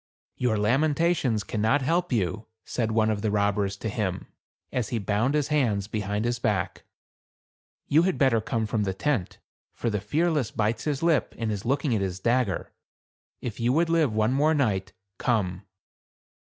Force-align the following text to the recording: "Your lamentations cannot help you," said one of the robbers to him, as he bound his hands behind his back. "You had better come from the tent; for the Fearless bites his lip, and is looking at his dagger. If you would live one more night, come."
"Your 0.35 0.57
lamentations 0.57 1.43
cannot 1.43 1.83
help 1.83 2.11
you," 2.11 2.47
said 2.65 2.89
one 2.91 3.11
of 3.11 3.21
the 3.21 3.29
robbers 3.29 3.77
to 3.77 3.87
him, 3.87 4.25
as 4.71 4.89
he 4.89 4.97
bound 4.97 5.35
his 5.35 5.49
hands 5.49 5.87
behind 5.87 6.25
his 6.25 6.39
back. 6.39 6.85
"You 7.85 8.01
had 8.01 8.17
better 8.17 8.41
come 8.41 8.65
from 8.65 8.81
the 8.81 8.95
tent; 8.95 9.37
for 9.75 9.91
the 9.91 10.01
Fearless 10.01 10.49
bites 10.49 10.85
his 10.85 11.03
lip, 11.03 11.35
and 11.37 11.51
is 11.51 11.65
looking 11.65 11.93
at 11.93 12.01
his 12.01 12.19
dagger. 12.19 12.71
If 13.41 13.59
you 13.59 13.73
would 13.73 13.91
live 13.91 14.11
one 14.11 14.33
more 14.33 14.55
night, 14.55 14.91
come." 15.19 15.67